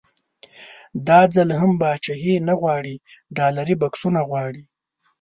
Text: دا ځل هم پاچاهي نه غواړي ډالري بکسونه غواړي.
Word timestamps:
دا 1.07 1.19
ځل 1.35 1.49
هم 1.59 1.71
پاچاهي 1.81 2.35
نه 2.47 2.53
غواړي 2.61 2.95
ډالري 3.37 3.75
بکسونه 3.81 4.19
غواړي. 4.29 4.63